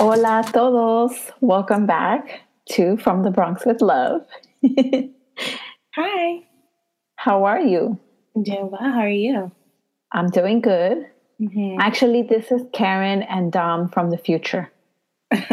[0.00, 1.12] Hola todos.
[1.42, 2.40] Welcome back
[2.70, 4.22] to From the Bronx with Love.
[5.94, 6.40] Hi.
[7.16, 7.98] How are you?
[8.34, 8.80] I'm doing well.
[8.80, 9.52] How are you?
[10.10, 11.06] I'm doing good.
[11.38, 11.80] Mm-hmm.
[11.80, 14.72] Actually, this is Karen and Dom from the future.
[15.34, 15.44] so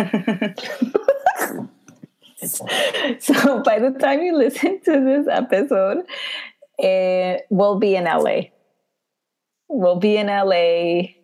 [3.65, 6.05] by the time you listen to this episode,
[6.77, 8.43] it will be in LA.
[9.67, 11.15] We'll be in LA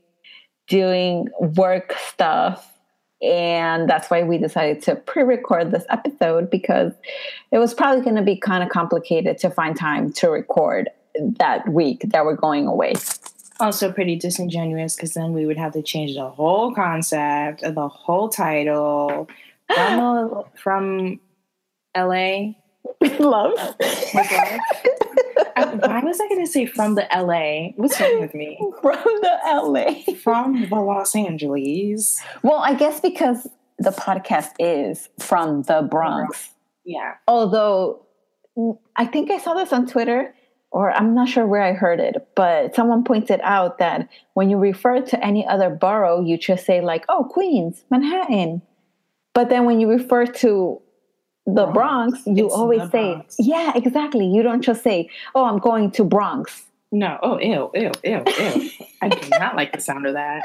[0.68, 2.70] doing work stuff.
[3.24, 6.92] And that's why we decided to pre record this episode because
[7.52, 10.90] it was probably going to be kind of complicated to find time to record
[11.38, 12.94] that week that we're going away.
[13.60, 18.28] also pretty disingenuous because then we would have to change the whole concept, the whole
[18.28, 19.30] title
[19.74, 21.20] from, from
[21.96, 22.54] LA.
[23.20, 23.54] Love.
[23.60, 23.78] Love.
[25.56, 27.72] I- Why was I going to say from the LA?
[27.76, 28.58] What's wrong with me?
[28.82, 30.14] From the LA.
[30.16, 32.22] From the Los Angeles.
[32.44, 33.48] Well, I guess because
[33.80, 36.50] the podcast is from the Bronx.
[36.86, 37.14] Yeah.
[37.28, 38.06] Although
[38.96, 40.34] I think I saw this on Twitter,
[40.72, 44.58] or I'm not sure where I heard it, but someone pointed out that when you
[44.58, 48.62] refer to any other borough, you just say, like, oh, Queens, Manhattan.
[49.34, 50.82] But then when you refer to
[51.46, 53.36] the Bronx, Bronx, you always say, Bronx.
[53.40, 54.26] yeah, exactly.
[54.26, 56.66] You don't just say, oh, I'm going to Bronx.
[56.92, 57.18] No.
[57.22, 58.70] Oh, ew, ew, ew, ew.
[59.02, 60.44] I do not like the sound of that.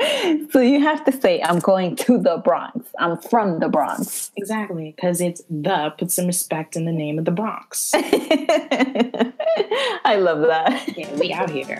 [0.50, 2.88] so you have to say, I'm going to the Bronx.
[2.98, 4.30] I'm from the Bronx.
[4.36, 4.94] Exactly.
[4.96, 7.92] Because it's the, put some respect in the name of the Bronx.
[7.94, 9.32] I
[10.16, 10.96] love that.
[10.96, 11.78] Yeah, we out here.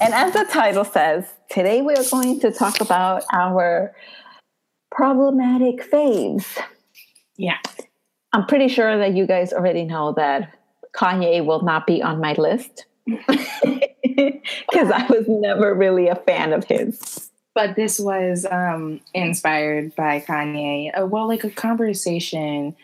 [0.00, 3.94] And as the title says, today we are going to talk about our
[4.90, 6.58] problematic faves.
[7.36, 7.58] Yeah.
[8.32, 10.56] I'm pretty sure that you guys already know that
[10.94, 16.64] Kanye will not be on my list because I was never really a fan of
[16.64, 17.30] his.
[17.54, 20.98] But this was um, inspired by Kanye.
[20.98, 22.74] Uh, well, like a conversation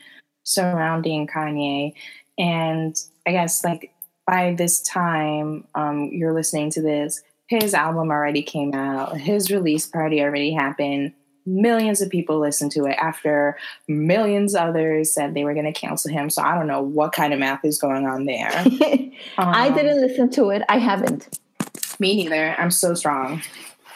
[0.42, 1.94] surrounding Kanye.
[2.36, 2.94] And
[3.26, 3.92] I guess, like,
[4.26, 9.86] by this time um, you're listening to this, his album already came out, his release
[9.86, 11.12] party already happened.
[11.48, 13.56] Millions of people listened to it after
[13.86, 16.28] millions others said they were going to cancel him.
[16.28, 18.50] So I don't know what kind of math is going on there.
[19.38, 20.62] I Um, didn't listen to it.
[20.68, 21.38] I haven't.
[22.00, 22.56] Me neither.
[22.58, 23.42] I'm so strong.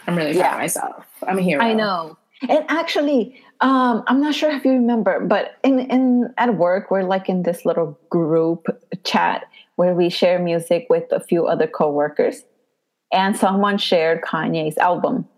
[0.07, 0.53] I'm really proud Yeah.
[0.55, 1.07] of myself.
[1.27, 1.61] I'm a hero.
[1.63, 2.17] I know.
[2.49, 7.03] And actually, um, I'm not sure if you remember, but in, in at work, we're
[7.03, 8.67] like in this little group
[9.05, 9.45] chat
[9.77, 12.43] where we share music with a few other coworkers.
[13.13, 15.29] And someone shared Kanye's album.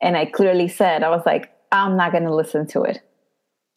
[0.00, 3.00] And I clearly said, I was like, I'm not going to listen to it.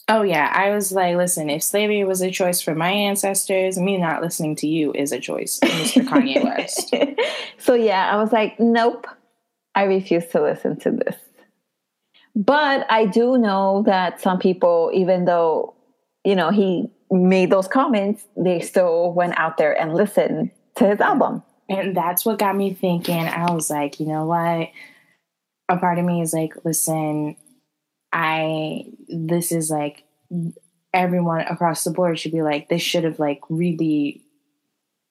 [0.07, 3.97] Oh yeah, I was like, listen, if slavery was a choice for my ancestors, me
[3.97, 6.05] not listening to you is a choice, Mr.
[6.05, 6.93] Kanye West.
[7.57, 9.07] so yeah, I was like, nope,
[9.73, 11.15] I refuse to listen to this.
[12.35, 15.73] But I do know that some people, even though,
[16.25, 20.99] you know, he made those comments, they still went out there and listened to his
[20.99, 21.43] album.
[21.69, 23.25] And that's what got me thinking.
[23.27, 24.69] I was like, you know what?
[25.69, 27.37] A part of me is like, listen,
[28.11, 30.03] I this is like
[30.93, 34.24] everyone across the board should be like, this should have like really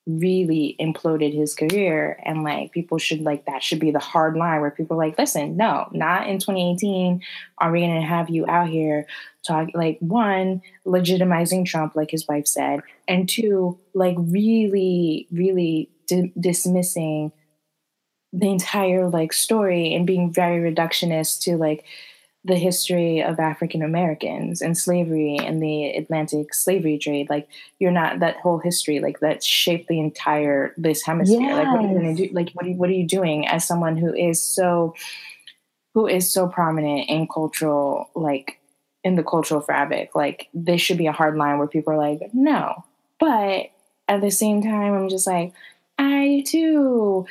[0.06, 4.60] really imploded his career and like people should like that should be the hard line
[4.60, 7.22] where people like listen no not in 2018
[7.56, 9.06] are we going to have you out here
[9.46, 16.32] talk like one legitimizing trump like his wife said and two like really really di-
[16.38, 17.32] dismissing
[18.34, 21.82] the entire like story and being very reductionist to like
[22.44, 27.30] the history of African Americans and slavery and the Atlantic slavery trade.
[27.30, 31.54] Like you're not that whole history like that shaped the entire this hemisphere.
[31.54, 32.28] Like what are you gonna do?
[32.32, 34.94] Like what are you, what are you doing as someone who is so
[35.94, 38.60] who is so prominent in cultural like
[39.02, 40.14] in the cultural fabric?
[40.14, 42.84] Like this should be a hard line where people are like, no.
[43.18, 43.70] But
[44.06, 45.54] at the same time, I'm just like,
[45.98, 47.26] I too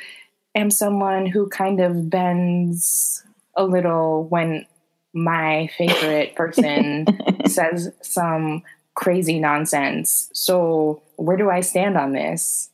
[0.56, 3.22] am someone who kind of bends
[3.56, 4.66] a little when
[5.14, 7.06] my favorite person
[7.46, 8.62] says some
[8.94, 10.30] crazy nonsense.
[10.32, 12.70] So where do I stand on this?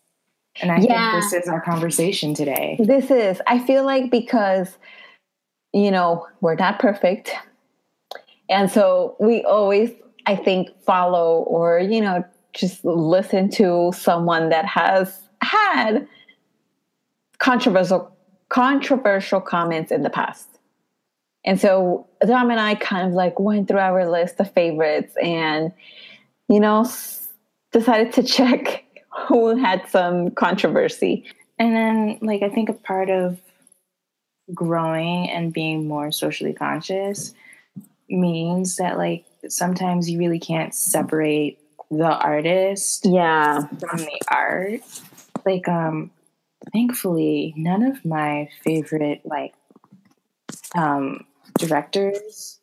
[0.61, 1.11] And I Yeah.
[1.11, 2.77] think this is our conversation today.
[2.79, 4.77] This is, I feel like because,
[5.73, 7.33] you know, we're not perfect.
[8.49, 9.91] And so we always,
[10.27, 16.07] I think, follow or, you know, just listen to someone that has had
[17.39, 18.15] controversial
[18.49, 20.50] controversial comments in the past.
[21.45, 25.73] And so Dom and I kind of like went through our list of favorites and,
[26.49, 27.29] you know, s-
[27.73, 28.85] decided to check
[29.29, 31.25] who had some controversy.
[31.59, 33.41] And then, like, I think a part of
[34.53, 37.35] growing and being more socially conscious
[38.09, 41.59] means that, like, sometimes you really can't separate
[41.91, 44.81] the artist yeah from the art
[45.45, 46.11] like um
[46.73, 49.53] thankfully none of my favorite like
[50.77, 51.27] um
[51.58, 52.58] directors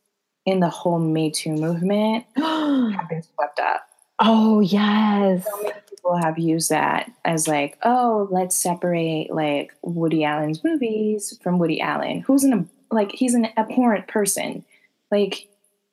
[0.45, 3.87] in the whole me too movement have been swept up
[4.19, 10.23] oh yes so many people have used that as like oh let's separate like woody
[10.23, 14.63] allen's movies from woody allen who's an like he's an abhorrent person
[15.11, 15.47] like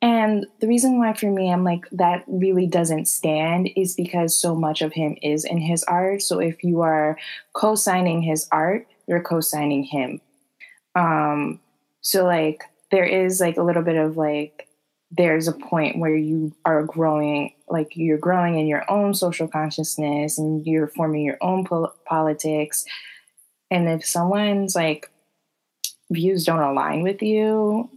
[0.05, 4.55] and the reason why for me I'm like that really doesn't stand is because so
[4.55, 6.21] much of him is in his art.
[6.21, 7.17] So if you are
[7.55, 10.21] co-signing his art, you're co-signing him.
[10.95, 11.59] Um
[12.03, 12.65] so like
[12.95, 14.69] there is like a little bit of like
[15.11, 20.39] there's a point where you are growing like you're growing in your own social consciousness
[20.39, 22.85] and you're forming your own pol- politics
[23.71, 25.11] and if someone's like
[26.11, 27.91] views don't align with you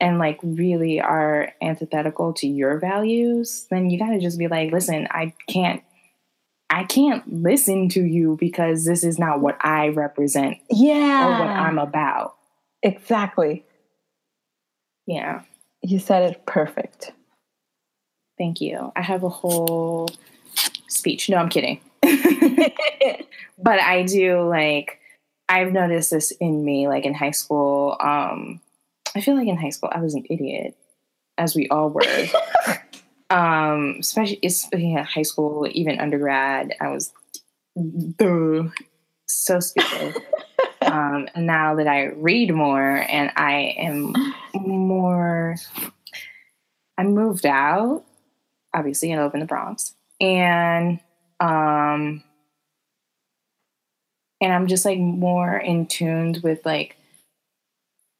[0.00, 4.72] and like really are antithetical to your values, then you got to just be like,
[4.72, 5.82] listen, I can't
[6.70, 10.58] I can't listen to you because this is not what I represent.
[10.68, 11.26] Yeah.
[11.26, 12.34] Or what I'm about.
[12.82, 13.64] Exactly.
[15.06, 15.42] Yeah.
[15.82, 17.12] You said it perfect.
[18.38, 18.92] Thank you.
[18.96, 20.08] I have a whole
[20.88, 21.28] speech.
[21.28, 21.80] No, I'm kidding.
[23.58, 25.00] but I do like
[25.48, 28.60] I've noticed this in me like in high school um
[29.14, 30.76] I feel like in high school I was an idiot,
[31.38, 32.02] as we all were.
[33.30, 37.12] um, especially it's yeah, high school, even undergrad, I was
[38.16, 38.64] duh,
[39.26, 40.16] so stupid.
[40.84, 44.14] um, now that I read more and I am
[44.54, 45.56] more,
[46.98, 48.04] I moved out.
[48.74, 51.00] Obviously, I live in the Bronx, and
[51.40, 52.22] um,
[54.40, 56.96] and I'm just like more in tuned with like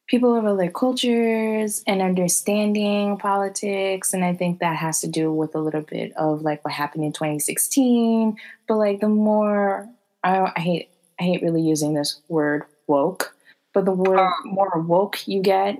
[0.07, 4.13] people of other cultures and understanding politics.
[4.13, 7.03] And I think that has to do with a little bit of like what happened
[7.03, 8.37] in 2016.
[8.67, 9.89] But like the more
[10.23, 10.89] I, I hate
[11.19, 13.35] I hate really using this word woke,
[13.73, 15.77] but the word um, more woke you get,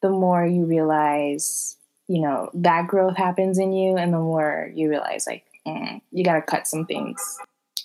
[0.00, 1.76] the more you realize,
[2.08, 6.24] you know, that growth happens in you, and the more you realize like mm, you
[6.24, 7.38] got to cut some things.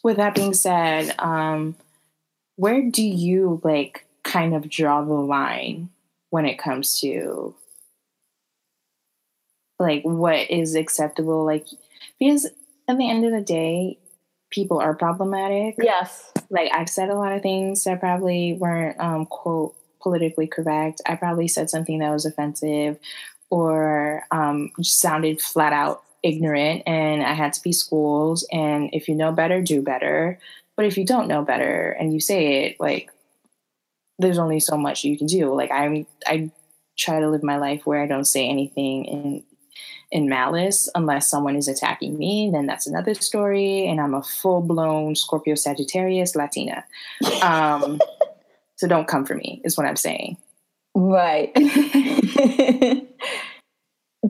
[0.04, 1.76] With that being said, um,
[2.56, 5.90] where do you like kind of draw the line
[6.30, 7.56] when it comes to
[9.80, 11.66] like what is acceptable like
[12.20, 12.46] because
[12.88, 13.98] at the end of the day
[14.50, 19.26] people are problematic yes like i've said a lot of things that probably weren't um
[19.26, 22.98] quote politically correct i probably said something that was offensive
[23.50, 28.42] or um sounded flat out ignorant and i had to be schooled.
[28.52, 30.38] and if you know better do better
[30.76, 33.10] but if you don't know better and you say it like
[34.20, 35.54] there's only so much you can do.
[35.56, 36.52] Like I'm, I
[36.98, 39.44] try to live my life where I don't say anything in
[40.12, 42.50] in malice unless someone is attacking me.
[42.52, 43.88] Then that's another story.
[43.88, 46.84] And I'm a full blown Scorpio Sagittarius Latina.
[47.42, 48.00] Um,
[48.76, 49.62] so don't come for me.
[49.64, 50.38] Is what I'm saying.
[50.96, 51.52] Right.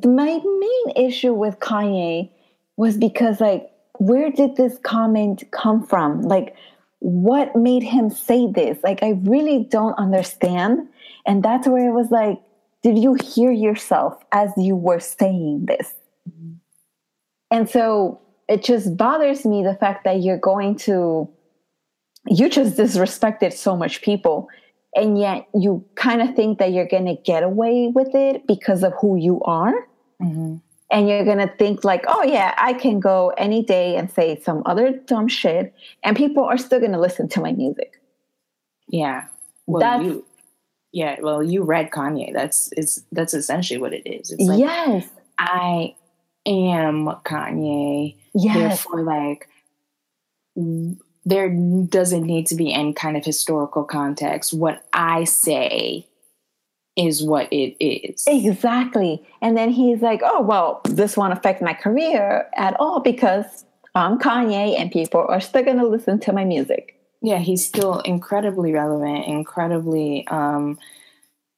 [0.06, 2.30] my main issue with Kanye
[2.78, 6.22] was because like where did this comment come from?
[6.24, 6.56] Like
[7.00, 8.78] what made him say this?
[8.84, 10.88] Like, I really don't understand.
[11.26, 12.40] And that's where it was like,
[12.82, 15.94] did you hear yourself as you were saying this?
[16.30, 16.54] Mm-hmm.
[17.52, 21.30] And so it just bothers me the fact that you're going to,
[22.28, 24.48] you just disrespected so much people.
[24.96, 28.84] And yet you kind of think that you're going to get away with it because
[28.84, 29.74] of who you are.
[30.22, 30.58] Mm-hmm
[30.92, 34.40] and you're going to think like oh yeah i can go any day and say
[34.42, 38.02] some other dumb shit and people are still going to listen to my music
[38.88, 39.26] yeah
[39.68, 40.26] well that's, you
[40.92, 45.08] yeah well you read kanye that's it's that's essentially what it is it's like yes
[45.38, 45.96] i
[46.46, 49.48] am kanye yes therefore like
[51.26, 56.06] there doesn't need to be any kind of historical context what i say
[57.00, 58.26] is what it is.
[58.28, 59.26] Exactly.
[59.42, 63.66] And then he's like, oh, well, this won't affect my career at all because
[63.96, 66.99] I'm Kanye and people are still going to listen to my music.
[67.22, 70.80] Yeah, he's still incredibly relevant, incredibly um,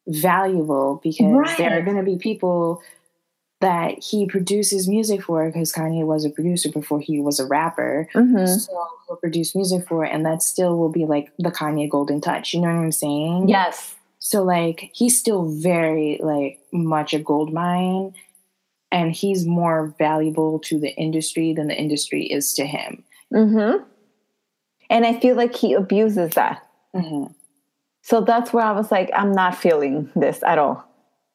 [0.08, 1.58] valuable because right.
[1.58, 2.82] there are going to be people
[3.62, 8.10] that he produces music for because Kanye was a producer before he was a rapper.
[8.16, 8.46] Mm-hmm.
[8.48, 12.54] So he'll produce music for, and that still will be like the Kanye golden touch.
[12.54, 13.50] You know what I'm saying?
[13.50, 13.96] Yes.
[14.18, 18.14] So like he's still very like much a gold mine
[18.92, 23.04] and he's more valuable to the industry than the industry is to him.
[23.34, 23.84] Mm-hmm.
[24.92, 26.68] And I feel like he abuses that.
[26.94, 27.32] Mm-hmm.
[28.04, 30.86] So that's where I was like, I'm not feeling this at all.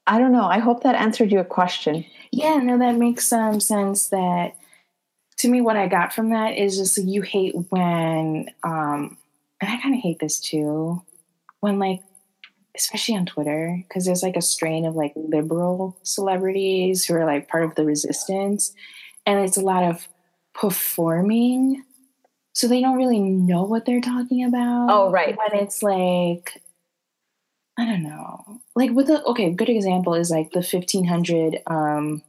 [0.06, 0.44] I don't know.
[0.44, 2.04] I hope that answered your question.
[2.30, 4.08] Yeah, no, that makes some sense.
[4.08, 4.54] That
[5.38, 9.16] to me, what I got from that is just you hate when, um,
[9.60, 11.02] and I kind of hate this too,
[11.60, 12.02] when like,
[12.76, 17.48] especially on Twitter, because there's like a strain of like liberal celebrities who are like
[17.48, 18.74] part of the resistance,
[19.24, 20.06] and it's a lot of
[20.52, 21.82] performing
[22.56, 24.88] so they don't really know what they're talking about.
[24.88, 25.36] Oh, right.
[25.36, 26.62] When it's like,
[27.78, 32.22] I don't know, like with the okay, good example is like the fifteen hundred um,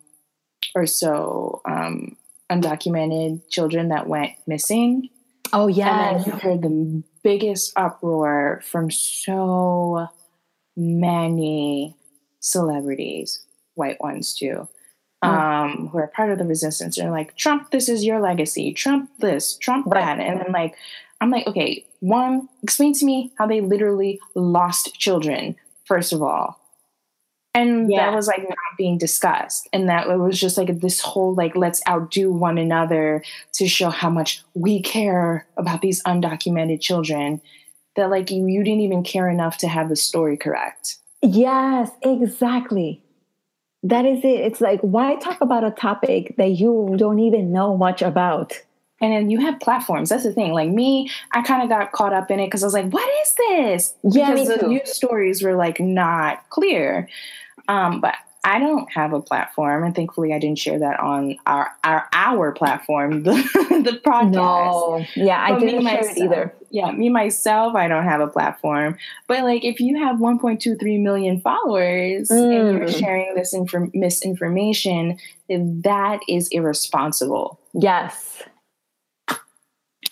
[0.76, 2.18] or so um,
[2.52, 5.10] undocumented children that went missing.
[5.54, 6.22] Oh yeah.
[6.26, 10.10] you heard the biggest uproar from so
[10.76, 11.96] many
[12.42, 14.68] celebrities, white ones too,
[15.22, 16.98] um, who are part of the resistance.
[16.98, 18.74] They're like, Trump, this is your legacy.
[18.74, 20.20] Trump this, Trump that.
[20.20, 20.76] And then like,
[21.22, 25.56] I'm like, okay, one, explain to me how they literally lost children,
[25.86, 26.60] first of all.
[27.56, 28.12] And Yeah.
[28.12, 29.68] that was like not being discussed.
[29.74, 33.90] And that it was just like this whole like, let's outdo one another to show
[33.90, 37.42] how much we care about these undocumented children.
[37.96, 40.98] That like you, you didn't even care enough to have the story correct.
[41.24, 43.02] Yes, exactly.
[43.88, 44.42] That is it.
[44.42, 48.54] It's like, why talk about a topic that you don't even know much about?
[49.00, 50.10] And then you have platforms.
[50.10, 50.54] That's the thing.
[50.54, 53.10] Like me, I kind of got caught up in it because I was like, what
[53.22, 53.96] is this?
[54.04, 57.08] Yeah, because the news stories were like not clear.
[57.70, 61.70] Um, but I don't have a platform, and thankfully, I didn't share that on our
[61.84, 64.32] our our platform, the, the podcast.
[64.32, 66.54] No, yeah, I But didn't share it either.
[66.70, 68.98] Yeah, me myself, I don't have a platform.
[69.28, 73.00] But like, if you have 1.23 million followers and you're Mm.
[73.00, 75.18] sharing this inform- misinformation,
[75.50, 77.60] that is irresponsible.
[77.74, 78.42] Yes,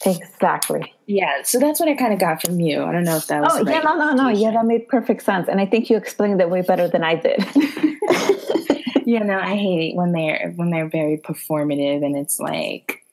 [0.05, 0.93] exactly.
[1.05, 2.83] Yeah, so that's what I kind of got from you.
[2.83, 3.51] I don't know if that was.
[3.53, 4.29] Oh yeah, right no, no, no.
[4.29, 7.15] Yeah, that made perfect sense, and I think you explained it way better than I
[7.15, 7.45] did.
[9.05, 13.05] you know, I hate it when they're when they're very performative and it's like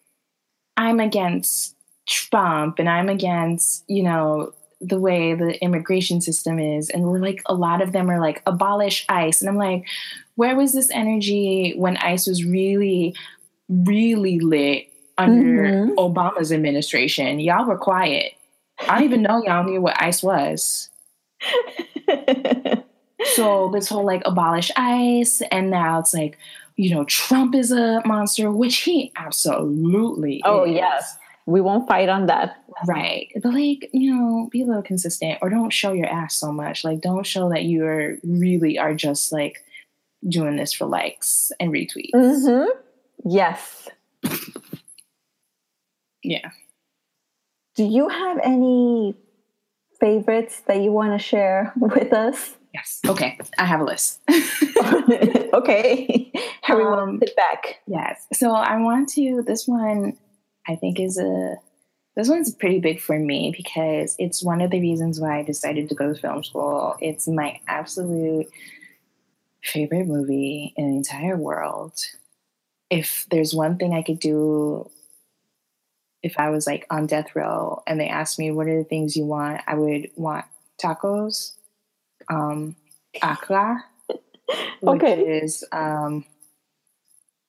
[0.76, 1.76] I'm against
[2.08, 6.90] Trump and I'm against, you know, the way the immigration system is.
[6.90, 9.40] And we're like a lot of them are like abolish ICE.
[9.40, 9.86] And I'm like,
[10.34, 13.14] where was this energy when ICE was really,
[13.68, 14.88] really lit
[15.18, 15.94] under Mhm.
[15.96, 17.40] Obama's administration?
[17.40, 18.32] Y'all were quiet.
[18.88, 20.88] I don't even know y'all knew what ICE was.
[23.36, 26.36] So this whole like abolish ICE, and now it's like,
[26.76, 30.72] you know, Trump is a monster, which he absolutely oh is.
[30.74, 31.16] yes,
[31.46, 32.56] we won't fight on that.
[32.84, 33.28] Right.
[33.40, 36.82] But like, you know, be a little consistent or don't show your ass so much.
[36.82, 39.62] Like don't show that you are really are just like
[40.28, 42.10] doing this for likes and retweets.
[42.14, 42.64] hmm
[43.24, 43.88] Yes.
[46.22, 46.50] Yeah.
[47.74, 49.14] Do you have any
[50.00, 52.56] favorites that you want to share with us?
[52.74, 53.00] Yes.
[53.06, 53.38] Okay.
[53.58, 54.20] I have a list.
[55.52, 56.32] okay,
[56.68, 57.80] everyone, Um, sit back.
[57.86, 58.26] Yes.
[58.32, 59.42] So I want to.
[59.46, 60.16] This one,
[60.66, 61.56] I think, is a.
[62.16, 65.88] This one's pretty big for me because it's one of the reasons why I decided
[65.88, 66.96] to go to film school.
[67.00, 68.48] It's my absolute
[69.62, 71.94] favorite movie in the entire world.
[72.90, 74.90] If there's one thing I could do,
[76.22, 79.16] if I was like on death row and they asked me what are the things
[79.16, 80.44] you want, I would want
[80.80, 81.52] tacos,
[82.28, 82.76] um,
[83.22, 85.20] akra, which Okay.
[85.20, 86.24] is um,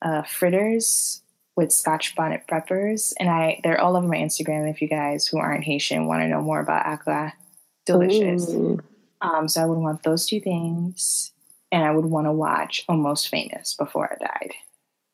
[0.01, 1.21] uh, fritters
[1.55, 4.69] with Scotch bonnet peppers, and I they're all over my Instagram.
[4.69, 7.33] If you guys who aren't Haitian want to know more about akla,
[7.85, 8.49] delicious.
[9.21, 11.31] Um, so I would want those two things,
[11.71, 14.51] and I would want to watch Almost Famous before I died,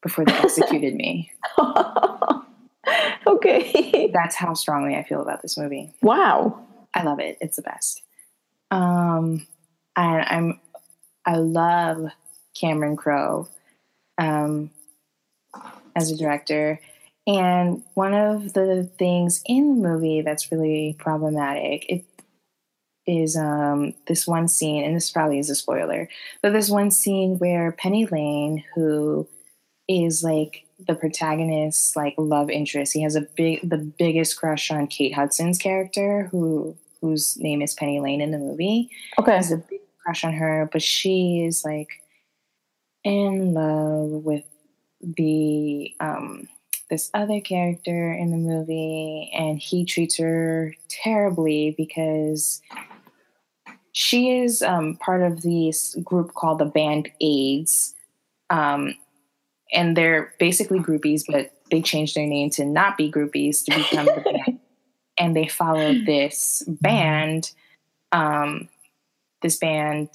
[0.02, 1.32] before they executed me.
[3.28, 4.12] okay.
[4.14, 5.94] That's how strongly I feel about this movie.
[6.02, 6.66] Wow.
[6.94, 7.38] I love it.
[7.42, 8.02] It's the best.
[8.72, 9.46] Um,
[9.96, 10.60] and I'm
[11.26, 12.12] I love
[12.60, 13.48] Cameron Crowe
[14.18, 14.72] um,
[15.96, 16.80] as a director.
[17.28, 22.06] And one of the things in the movie that's really problematic it
[23.06, 26.08] is um, this one scene, and this probably is a spoiler,
[26.42, 29.28] but this one scene where Penny Lane, who
[29.88, 34.88] is like the protagonist's like love interest, he has a big the biggest crush on
[34.88, 39.36] Kate Hudson's character, who whose name is Penny Lane in the movie Okay.
[39.36, 42.02] has a big crush on her, but she is like
[43.04, 44.44] in love with
[45.02, 46.48] the um
[46.90, 52.62] this other character in the movie and he treats her terribly because
[53.92, 57.94] she is um, part of this group called the Band Aids.
[58.50, 58.96] Um,
[59.72, 64.06] and they're basically groupies, but they changed their name to not be groupies to become
[64.06, 64.60] the band.
[65.22, 67.52] And they followed this band,
[68.14, 68.70] um,
[69.42, 70.08] this band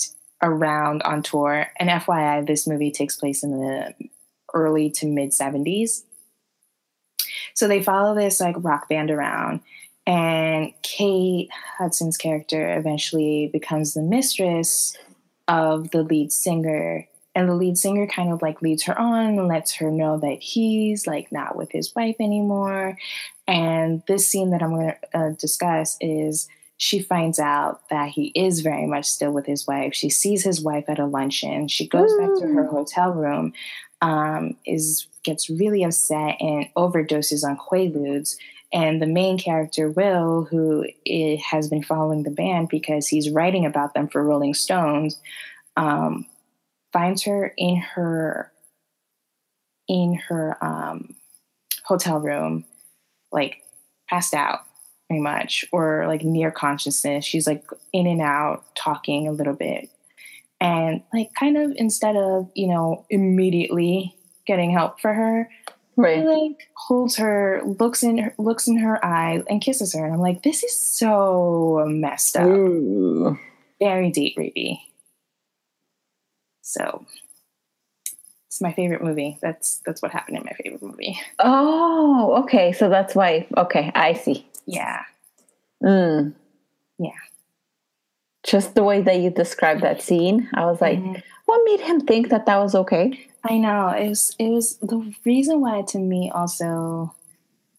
[0.42, 1.66] around on tour.
[1.78, 3.94] And FYI, this movie takes place in the
[4.54, 6.04] early to mid 70s.
[7.52, 9.60] So they follow this like rock band around.
[10.06, 14.96] And Kate Hudson's character eventually becomes the mistress
[15.48, 19.48] of the lead singer and the lead singer kind of like leads her on and
[19.48, 22.96] lets her know that he's like not with his wife anymore.
[23.46, 28.26] And this scene that i'm going to uh, discuss is she finds out that he
[28.34, 29.94] is very much still with his wife.
[29.94, 31.68] She sees his wife at a luncheon.
[31.68, 32.18] She goes Ooh.
[32.18, 33.52] back to her hotel room
[34.02, 38.36] um, is gets really upset and overdoses on quaaludes.
[38.72, 40.84] And the main character will who
[41.50, 45.18] has been following the band because he's writing about them for rolling stones
[45.76, 46.26] um,
[46.94, 48.52] finds her in her
[49.88, 51.14] in her um,
[51.84, 52.64] hotel room,
[53.32, 53.62] like
[54.08, 54.60] passed out,
[55.08, 57.24] pretty much, or like near consciousness.
[57.26, 59.90] She's like in and out, talking a little bit,
[60.60, 64.14] and like kind of instead of you know immediately
[64.46, 65.50] getting help for her,
[65.96, 66.20] right?
[66.20, 70.04] He, like holds her, looks in her, looks in her eyes, and kisses her.
[70.04, 72.46] And I'm like, this is so messed up.
[72.46, 73.36] Ooh.
[73.80, 74.78] Very deep, rapey.
[76.64, 77.04] So
[78.48, 79.38] it's my favorite movie.
[79.42, 81.20] That's that's what happened in my favorite movie.
[81.38, 82.72] Oh, okay.
[82.72, 83.46] So that's why.
[83.56, 84.48] Okay, I see.
[84.64, 85.02] Yeah.
[85.82, 86.34] Mm.
[86.98, 87.10] Yeah.
[88.42, 91.20] Just the way that you described that scene, I was like, mm-hmm.
[91.44, 93.28] what made him think that that was okay?
[93.44, 94.34] I know it was.
[94.38, 97.14] It was the reason why to me also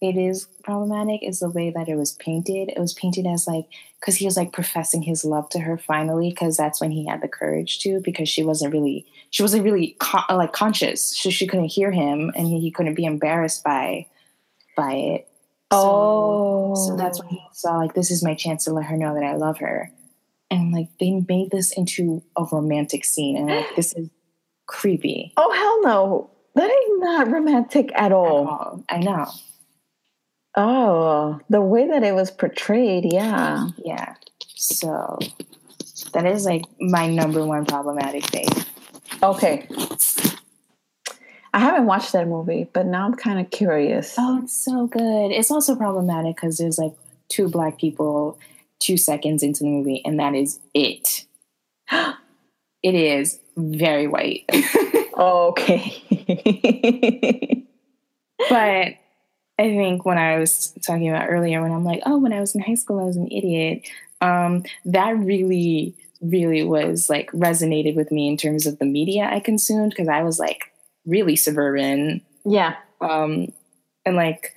[0.10, 2.70] it is problematic is the way that it was painted.
[2.70, 3.68] It was painted as like
[4.00, 7.22] because he was like professing his love to her finally because that's when he had
[7.22, 11.48] the courage to because she wasn't really she wasn't really con- like conscious so she
[11.48, 14.06] couldn't hear him and he, he couldn't be embarrassed by
[14.76, 15.28] by it.
[15.74, 18.96] So, oh, so that's when he saw like this is my chance to let her
[18.96, 19.92] know that I love her,
[20.52, 24.10] and like they made this into a romantic scene and like this is
[24.68, 25.34] creepy.
[25.38, 28.44] Oh hell no, that is not romantic at all.
[28.44, 28.84] At all.
[28.90, 29.32] I know.
[30.56, 33.70] Oh, the way that it was portrayed, yeah.
[33.84, 34.16] Yeah.
[34.56, 35.20] So
[36.14, 38.48] that is like my number one problematic thing.
[39.22, 39.68] Okay.
[41.54, 44.16] I haven't watched that movie, but now I'm kind of curious.
[44.18, 45.32] Oh, it's so good.
[45.32, 46.94] It's also problematic because there's like
[47.30, 48.38] two black people
[48.80, 51.26] two seconds into the movie, and that is it.
[51.92, 54.46] it is very white.
[55.18, 56.04] okay.
[58.50, 58.96] but
[59.58, 62.56] I think when I was talking about earlier, when I'm like, oh, when I was
[62.56, 63.88] in high school, I was an idiot.
[64.22, 69.40] Um, that really, really was like resonated with me in terms of the media I
[69.40, 70.74] consumed because I was like
[71.06, 72.22] really suburban.
[72.44, 72.76] Yeah.
[73.00, 73.54] Um,
[74.06, 74.56] and like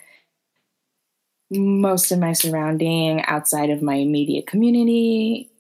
[1.51, 5.51] most of my surrounding outside of my immediate community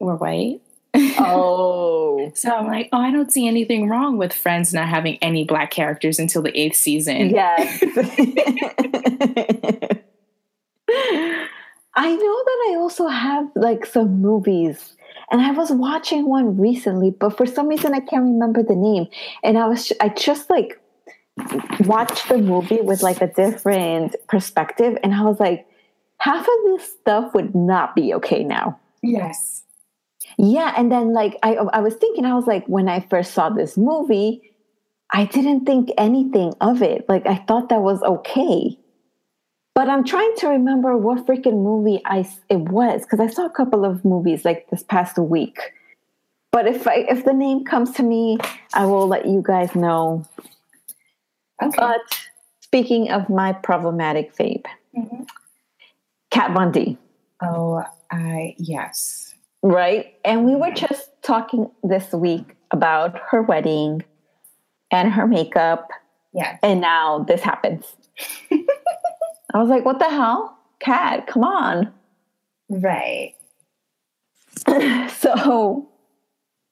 [0.00, 0.60] were white.
[0.94, 2.32] Oh.
[2.34, 5.70] so I'm like, oh, I don't see anything wrong with Friends not having any black
[5.70, 7.30] characters until the eighth season.
[7.30, 7.82] Yes.
[11.94, 14.96] I know that I also have like some movies
[15.30, 19.06] and I was watching one recently, but for some reason I can't remember the name.
[19.42, 20.78] And I was I just like
[21.80, 25.66] watched the movie with like a different perspective and I was like
[26.18, 28.78] half of this stuff would not be okay now.
[29.02, 29.64] Yes.
[30.38, 33.50] Yeah, and then like I I was thinking, I was like, when I first saw
[33.50, 34.42] this movie,
[35.12, 37.08] I didn't think anything of it.
[37.08, 38.78] Like I thought that was okay.
[39.74, 43.50] But I'm trying to remember what freaking movie I it was because I saw a
[43.50, 45.58] couple of movies like this past week.
[46.50, 48.38] But if I if the name comes to me,
[48.74, 50.26] I will let you guys know.
[51.62, 51.76] Okay.
[51.76, 52.00] But
[52.60, 54.66] speaking of my problematic vape,
[54.96, 55.22] mm-hmm.
[56.30, 56.98] Kat Von D.
[57.42, 59.31] Oh, I yes
[59.62, 60.14] right?
[60.24, 64.04] And we were just talking this week about her wedding
[64.90, 65.88] and her makeup.
[66.32, 66.58] Yeah.
[66.62, 67.84] And now this happens.
[69.54, 70.58] I was like, what the hell?
[70.80, 71.92] Kat, come on.
[72.68, 73.34] Right.
[75.18, 75.88] so,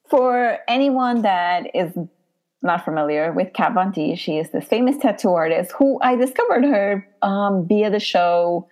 [0.09, 1.95] for anyone that is
[2.61, 6.63] not familiar with Kat Von D, she is this famous tattoo artist who I discovered
[6.65, 8.67] her um, via the show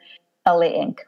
[0.45, 1.05] LA Ink.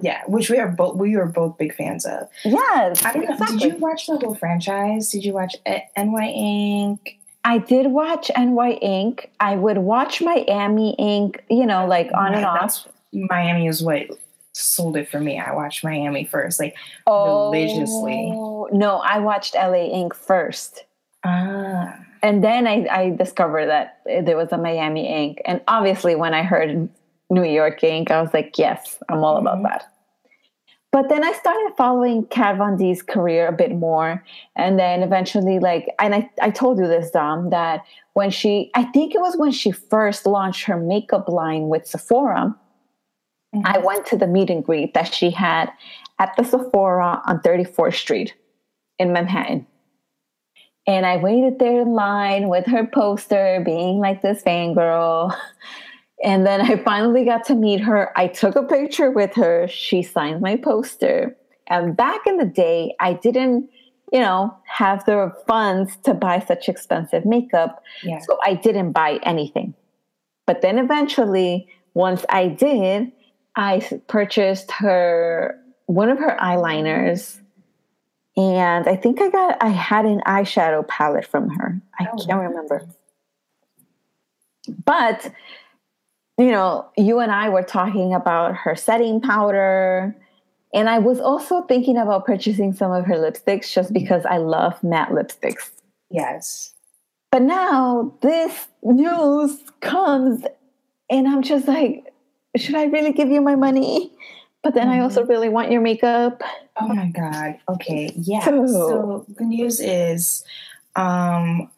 [0.00, 2.28] Yeah, which we are both we are both big fans of.
[2.44, 3.04] Yes.
[3.04, 3.58] exactly.
[3.58, 5.10] Did you watch the whole franchise?
[5.10, 7.18] Did you watch NY Ink?
[7.44, 9.30] I did watch NY Ink.
[9.40, 11.44] I would watch Miami Ink.
[11.50, 12.86] You know, like on and off.
[13.12, 14.06] Miami is what
[14.52, 15.38] sold it for me.
[15.38, 16.76] I watched Miami first, like
[17.06, 18.30] oh, religiously.
[18.72, 20.84] No, I watched LA Ink first.
[21.22, 21.98] Ah.
[22.22, 25.42] and then I, I discovered that there was a Miami ink.
[25.44, 26.88] And obviously, when I heard
[27.30, 29.64] New York ink, I was like, yes, I'm all about mm-hmm.
[29.64, 29.86] that.
[30.92, 34.24] But then I started following Kat Von D's career a bit more.
[34.56, 38.84] And then eventually, like, and I, I told you this, Dom, that when she, I
[38.84, 42.56] think it was when she first launched her makeup line with Sephora,
[43.54, 43.60] mm-hmm.
[43.64, 45.70] I went to the meet and greet that she had
[46.18, 48.34] at the Sephora on 34th Street
[48.98, 49.68] in Manhattan.
[50.88, 55.32] And I waited there in line with her poster, being like this fangirl.
[56.22, 58.16] And then I finally got to meet her.
[58.16, 59.66] I took a picture with her.
[59.68, 61.36] She signed my poster.
[61.66, 63.70] And back in the day, I didn't,
[64.12, 67.82] you know, have the funds to buy such expensive makeup.
[68.02, 68.18] Yeah.
[68.20, 69.74] So I didn't buy anything.
[70.46, 73.12] But then eventually, once I did,
[73.56, 77.40] I purchased her one of her eyeliners.
[78.36, 81.80] And I think I got I had an eyeshadow palette from her.
[81.98, 82.86] I oh, can't remember.
[84.84, 85.32] But
[86.40, 90.16] you know, you and I were talking about her setting powder.
[90.72, 94.82] And I was also thinking about purchasing some of her lipsticks just because I love
[94.82, 95.70] matte lipsticks.
[96.10, 96.72] Yes.
[97.32, 100.44] But now this news comes,
[101.10, 102.12] and I'm just like,
[102.56, 104.12] should I really give you my money?
[104.62, 105.00] But then mm-hmm.
[105.00, 106.42] I also really want your makeup.
[106.80, 107.58] Oh my God.
[107.68, 108.12] Okay.
[108.16, 108.44] Yeah.
[108.44, 110.44] So, so the news is
[110.96, 111.70] um,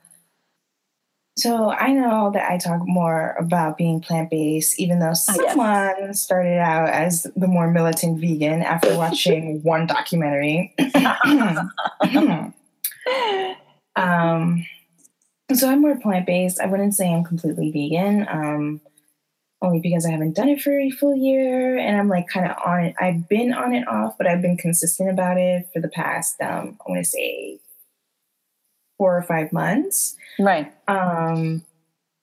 [1.37, 5.95] so I know that I talk more about being plant based, even though someone oh,
[5.99, 6.21] yes.
[6.21, 10.75] started out as the more militant vegan after watching one documentary.
[13.97, 14.67] um,
[15.55, 16.61] so I'm more plant based.
[16.61, 18.83] I wouldn't say I'm completely vegan, um,
[19.63, 22.57] only because I haven't done it for a full year, and I'm like kind of
[22.63, 22.95] on it.
[23.01, 26.79] I've been on and off, but I've been consistent about it for the past, um,
[26.87, 27.59] I want to say,
[29.03, 30.15] four or five months.
[30.39, 30.73] Right.
[30.87, 31.65] Um,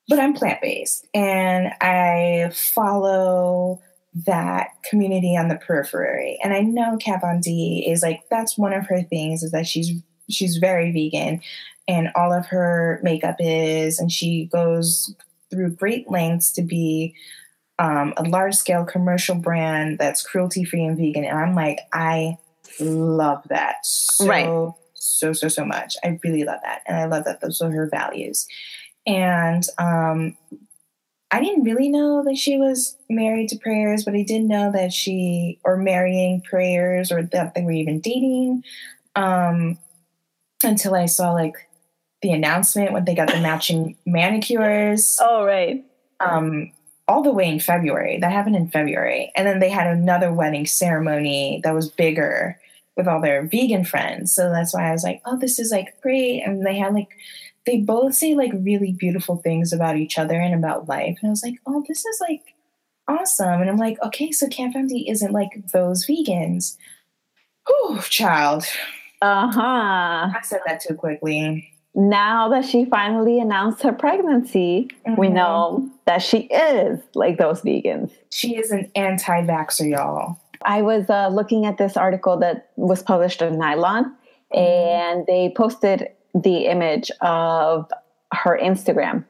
[0.08, 3.82] but I'm plant based and I follow
[4.24, 6.38] that community on the periphery.
[6.42, 9.66] And I know Kat Von D is like that's one of her things is that
[9.66, 9.90] she's
[10.30, 11.42] she's very vegan
[11.86, 15.14] and all of her makeup is and she goes
[15.50, 17.14] through great lengths to be
[17.78, 21.26] um, a large scale commercial brand that's cruelty free and vegan.
[21.26, 22.38] And I'm like, I
[22.80, 24.74] love that so right
[25.10, 25.96] so so so much.
[26.04, 28.46] I really love that, and I love that those are her values.
[29.06, 30.36] And um,
[31.30, 34.92] I didn't really know that she was married to Prayers, but I did know that
[34.92, 38.64] she or marrying Prayers or that they were even dating.
[39.16, 39.78] Um,
[40.62, 41.54] until I saw like
[42.22, 45.18] the announcement when they got the matching manicures.
[45.20, 45.84] Oh right.
[46.20, 46.72] Um,
[47.08, 48.18] all the way in February.
[48.18, 52.59] That happened in February, and then they had another wedding ceremony that was bigger
[52.96, 54.34] with all their vegan friends.
[54.34, 56.42] So that's why I was like, oh, this is like great.
[56.42, 57.08] And they had like,
[57.66, 61.18] they both say like really beautiful things about each other and about life.
[61.20, 62.54] And I was like, oh, this is like
[63.08, 63.60] awesome.
[63.60, 66.76] And I'm like, okay, so Kat Von D isn't like those vegans.
[67.66, 68.64] Whew, child.
[69.22, 70.30] Uh huh.
[70.34, 71.66] I said that too quickly.
[71.94, 75.20] Now that she finally announced her pregnancy, mm-hmm.
[75.20, 78.12] we know that she is like those vegans.
[78.30, 80.38] She is an anti vaxxer, y'all.
[80.64, 84.14] I was uh, looking at this article that was published in Nylon,
[84.52, 87.90] and they posted the image of
[88.32, 89.24] her Instagram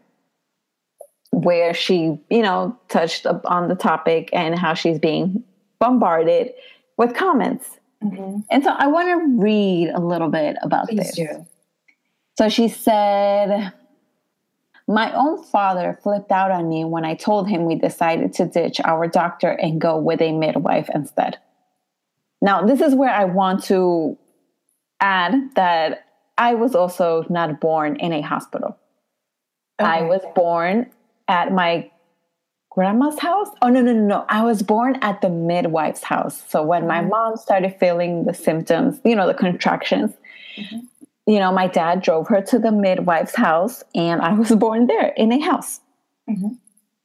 [1.33, 5.45] where she, you know, touched on the topic and how she's being
[5.79, 6.53] bombarded
[6.97, 7.79] with comments.
[8.03, 8.41] Mm-hmm.
[8.51, 11.17] And so I want to read a little bit about Please this.
[11.17, 11.47] Do.
[12.37, 13.73] So she said,
[14.91, 18.81] my own father flipped out on me when I told him we decided to ditch
[18.85, 21.39] our doctor and go with a midwife instead.
[22.43, 24.19] Now, this is where I want to
[24.99, 28.77] add that I was also not born in a hospital.
[29.81, 29.89] Okay.
[29.89, 30.91] I was born
[31.29, 31.89] at my
[32.71, 33.49] grandma's house.
[33.63, 34.27] Oh, no, no, no, no.
[34.29, 36.43] I was born at the midwife's house.
[36.49, 37.11] So when my mm-hmm.
[37.11, 40.11] mom started feeling the symptoms, you know, the contractions,
[40.57, 40.79] mm-hmm
[41.27, 45.09] you know, my dad drove her to the midwife's house, and I was born there
[45.17, 45.81] in a house.
[46.29, 46.55] Mm-hmm.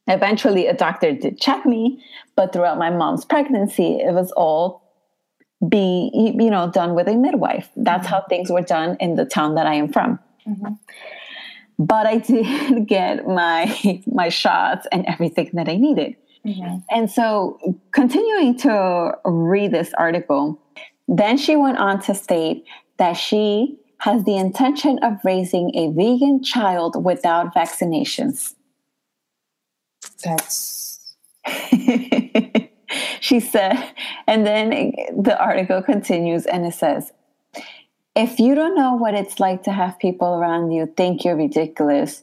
[0.07, 2.03] Eventually, a doctor did check me,
[2.35, 4.83] but throughout my mom's pregnancy, it was all
[5.67, 7.69] be you know done with a midwife.
[7.75, 8.15] That's mm-hmm.
[8.15, 10.19] how things were done in the town that I am from.
[10.47, 10.73] Mm-hmm.
[11.79, 16.15] But I did get my my shots and everything that I needed.
[16.45, 16.77] Mm-hmm.
[16.91, 17.59] And so,
[17.91, 20.61] continuing to read this article,
[21.07, 22.65] then she went on to state
[22.97, 28.53] that she has the intention of raising a vegan child without vaccinations.
[30.23, 31.15] That's.
[33.19, 33.73] she said,
[34.27, 37.11] and then the article continues and it says,
[38.15, 42.21] if you don't know what it's like to have people around you think you're ridiculous,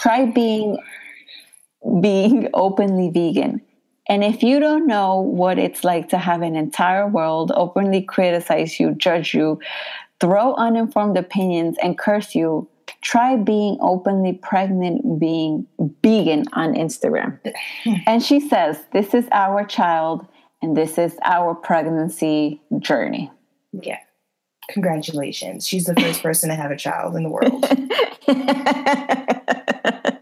[0.00, 0.78] try being
[2.00, 3.60] being openly vegan.
[4.08, 8.78] And if you don't know what it's like to have an entire world openly criticize
[8.78, 9.58] you, judge you,
[10.20, 12.68] throw uninformed opinions, and curse you,
[13.02, 15.66] try being openly pregnant, being
[16.02, 17.38] vegan on Instagram.
[18.06, 20.26] and she says, This is our child
[20.62, 23.30] and this is our pregnancy journey.
[23.72, 23.98] Yeah.
[24.70, 25.66] Congratulations.
[25.66, 27.64] She's the first person to have a child in the world.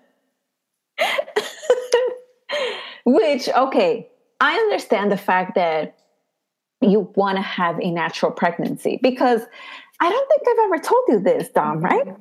[3.04, 4.09] Which, okay,
[4.40, 5.96] I understand the fact that
[6.80, 9.42] you want to have a natural pregnancy because
[10.00, 11.85] I don't think I've ever told you this, Dom, mm-hmm.
[11.85, 12.16] right?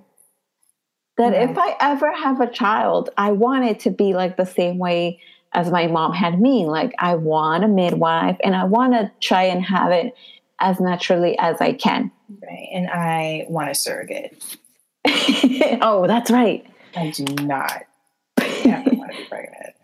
[1.17, 1.59] That if mm-hmm.
[1.59, 5.19] I ever have a child, I want it to be like the same way
[5.53, 6.65] as my mom had me.
[6.65, 10.13] Like, I want a midwife and I want to try and have it
[10.59, 12.11] as naturally as I can.
[12.41, 12.69] Right.
[12.73, 14.57] And I want a surrogate.
[15.81, 16.65] oh, that's right.
[16.95, 17.83] I do not
[18.41, 19.75] ever want to be pregnant.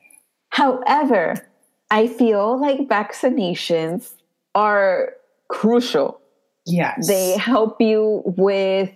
[0.50, 1.48] However,
[1.90, 4.14] I feel like vaccinations
[4.56, 5.14] are
[5.50, 6.21] crucial.
[6.66, 7.08] Yes.
[7.08, 8.90] They help you with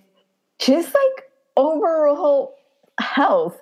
[0.60, 1.26] just like
[1.58, 2.56] overall
[3.00, 3.60] health.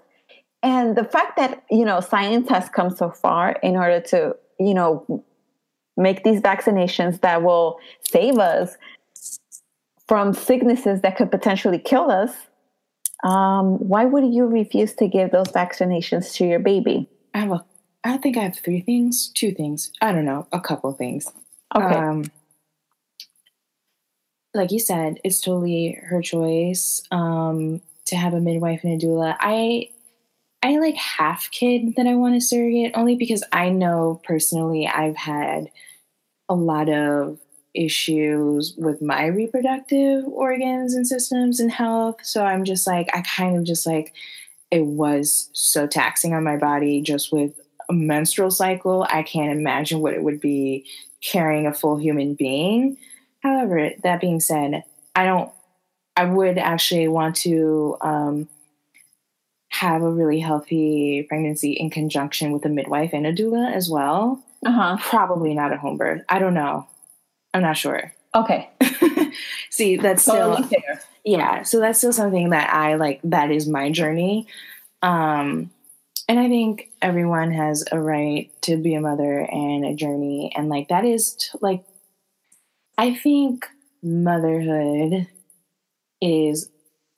[0.62, 4.74] And the fact that, you know, science has come so far in order to, you
[4.74, 5.24] know,
[5.98, 8.78] make these vaccinations that will save us
[10.08, 12.32] from sicknesses that could potentially kill us,
[13.24, 17.10] um, why would you refuse to give those vaccinations to your baby?
[17.34, 17.66] I have a,
[18.04, 19.92] I think I have three things, two things.
[20.02, 21.32] I don't know, a couple things.
[21.76, 21.96] Okay.
[21.96, 22.26] Um,
[24.54, 29.36] like you said, it's totally her choice um, to have a midwife and a doula.
[29.40, 29.90] I
[30.62, 35.18] I like half kid that I want to surrogate only because I know personally I've
[35.18, 35.70] had
[36.48, 37.38] a lot of
[37.74, 42.18] issues with my reproductive organs and systems and health.
[42.24, 44.14] So I'm just like, I kind of just like,
[44.72, 49.06] it was so taxing on my body just with a menstrual cycle.
[49.10, 50.86] I can't imagine what it would be
[51.22, 52.98] carrying a full human being.
[53.44, 54.84] However, that being said,
[55.16, 55.52] I don't,
[56.16, 58.48] I would actually want to um,
[59.70, 64.42] have a really healthy pregnancy in conjunction with a midwife and a doula as well.
[64.66, 64.98] Uh-huh.
[65.02, 66.24] Probably not a home birth.
[66.30, 66.88] I don't know.
[67.54, 68.14] I'm not sure.
[68.34, 68.70] Okay.
[69.70, 71.02] See, that's still fair.
[71.26, 71.64] yeah.
[71.64, 73.20] So that's still something that I like.
[73.24, 74.48] That is my journey.
[75.02, 75.70] Um,
[76.30, 80.70] and I think everyone has a right to be a mother and a journey, and
[80.70, 81.84] like that is t- like,
[82.98, 83.68] I think
[84.02, 85.28] motherhood
[86.22, 86.70] is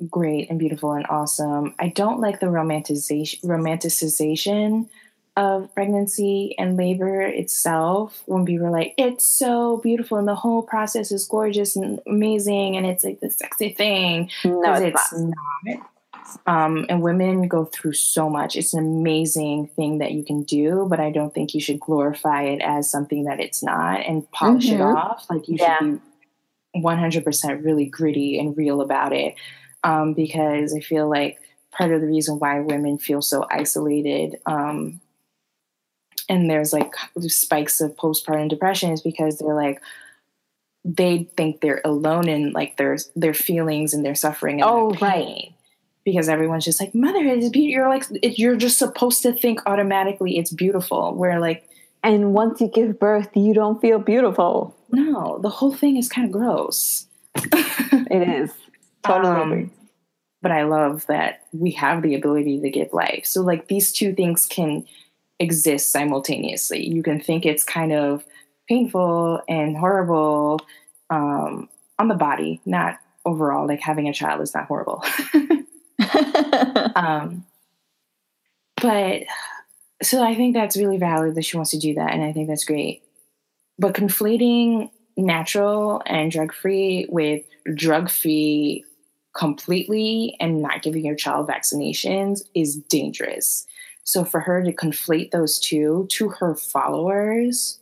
[0.10, 1.76] great and beautiful and awesome.
[1.80, 4.90] I don't like the romanticization romanticization
[5.38, 10.62] of pregnancy and labor itself when people are like, it's so beautiful and the whole
[10.62, 14.30] process is gorgeous and amazing and it's like the sexy thing.
[14.46, 15.90] No, it's it's not.
[16.48, 18.56] Um, and women go through so much.
[18.56, 22.44] It's an amazing thing that you can do, but I don't think you should glorify
[22.44, 24.96] it as something that it's not and polish it Mhm.
[24.96, 25.26] off.
[25.30, 25.78] Like you Yeah.
[25.80, 26.02] should
[26.74, 29.36] be 100% really gritty and real about it
[29.84, 31.40] um, because I feel like
[31.72, 35.00] part of the reason why women feel so isolated um,
[36.28, 36.94] and there's like
[37.28, 39.82] spikes of postpartum depression is because they're like
[40.84, 45.00] they think they're alone in like their their feelings and their suffering and Oh, their
[45.10, 45.54] right.
[46.06, 49.60] Because everyone's just like motherhood is beautiful you're like it, you're just supposed to think
[49.65, 51.68] automatically it's beautiful where like
[52.04, 54.76] And once you give birth, you don't feel beautiful.
[54.91, 57.08] no the whole thing is kind of gross
[58.12, 58.52] It is.
[59.06, 59.72] Totally Um,
[60.41, 63.26] but I love that we have the ability to give life.
[63.26, 64.86] So like these two things can
[65.39, 66.88] exist simultaneously.
[66.88, 68.24] You can think it's kind of
[68.70, 70.60] painful and horrible
[71.10, 73.68] um, on the body, not overall.
[73.68, 75.04] Like having a child is not horrible.
[76.96, 77.46] um,
[78.82, 79.24] but
[80.02, 82.48] so I think that's really valid that she wants to do that, and I think
[82.48, 83.04] that's great.
[83.80, 88.84] But conflating natural and drug free with drug free
[89.36, 93.65] completely and not giving your child vaccinations is dangerous.
[94.04, 97.80] So for her to conflate those two to her followers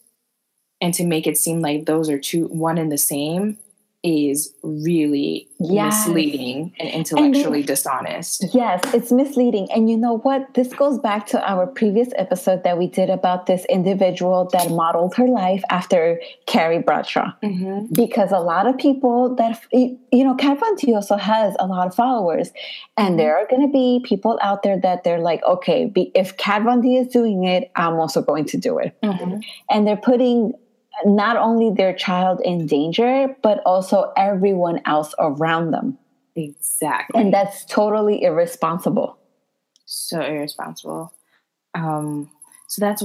[0.82, 3.58] and to make it seem like those are two one and the same
[4.04, 6.08] is really Yes.
[6.08, 8.54] misleading and intellectually dishonest.
[8.54, 9.72] Yes, it's misleading.
[9.72, 10.54] And you know what?
[10.56, 15.16] This goes back to our previous episode that we did about this individual that modeled
[15.16, 17.32] her life after Carrie Bradshaw.
[17.42, 17.94] Mm-hmm.
[17.94, 21.88] Because a lot of people that, you know, Kat Von D also has a lot
[21.88, 22.52] of followers.
[22.98, 26.36] And there are going to be people out there that they're like, okay, be, if
[26.36, 28.98] Kat Von D is doing it, I'm also going to do it.
[29.02, 29.40] Mm-hmm.
[29.70, 30.54] And they're putting
[31.06, 35.98] not only their child in danger, but also everyone else around them.
[36.36, 37.20] Exactly.
[37.20, 39.18] And that's totally irresponsible.
[39.86, 41.14] So irresponsible.
[41.76, 42.30] Um,
[42.68, 43.04] so that's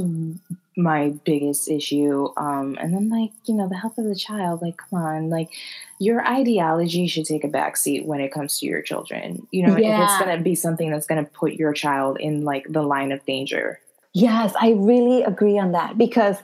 [0.77, 2.29] my biggest issue.
[2.37, 5.51] Um, and then, like, you know, the health of the child, like, come on, like,
[5.99, 9.47] your ideology should take a backseat when it comes to your children.
[9.51, 9.97] You know, yeah.
[9.97, 12.83] if it's going to be something that's going to put your child in, like, the
[12.83, 13.81] line of danger.
[14.15, 16.37] Yes, I really agree on that because,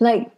[0.00, 0.30] like,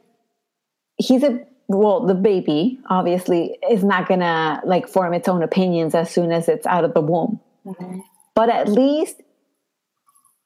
[0.99, 6.11] he's a well the baby obviously is not gonna like form its own opinions as
[6.11, 7.41] soon as it's out of the womb.
[7.67, 7.99] Mm-hmm.
[8.37, 9.21] but at least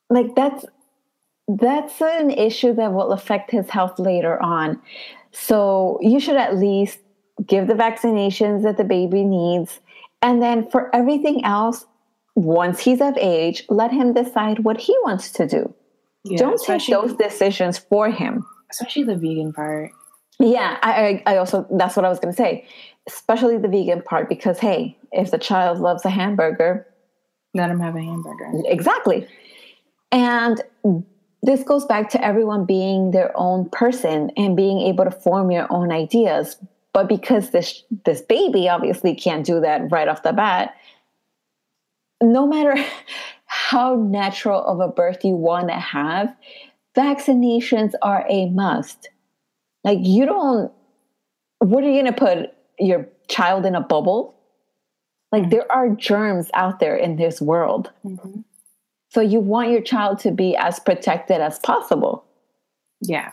[0.09, 0.65] like that's
[1.59, 4.81] that's an issue that will affect his health later on.
[5.33, 6.99] So you should at least
[7.45, 9.81] give the vaccinations that the baby needs.
[10.23, 11.85] And then for everything else
[12.37, 15.75] once he's of age let him decide what he wants to do.
[16.25, 18.47] Yeah, don't take those decisions for him.
[18.71, 19.91] especially the vegan part
[20.41, 22.67] yeah, I, I also that's what I was going to say,
[23.07, 26.87] especially the vegan part because hey, if the child loves a hamburger,
[27.53, 28.51] let him have a hamburger.
[28.65, 29.29] Exactly,
[30.11, 30.63] and
[31.43, 35.71] this goes back to everyone being their own person and being able to form your
[35.71, 36.57] own ideas.
[36.95, 40.75] But because this this baby obviously can't do that right off the bat,
[42.23, 42.83] no matter
[43.45, 46.35] how natural of a birth you want to have,
[46.97, 49.11] vaccinations are a must
[49.85, 50.73] like you don't
[51.61, 54.35] what are you going to put your child in a bubble?
[55.31, 55.51] Like mm-hmm.
[55.51, 57.91] there are germs out there in this world.
[58.05, 58.41] Mm-hmm.
[59.11, 62.25] So you want your child to be as protected as possible.
[63.03, 63.33] Yeah.